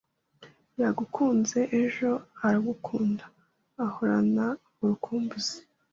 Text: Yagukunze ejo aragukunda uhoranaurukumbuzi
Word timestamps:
Yagukunze 0.81 1.59
ejo 1.81 2.09
aragukunda 2.45 3.25
uhoranaurukumbuzi 3.85 5.57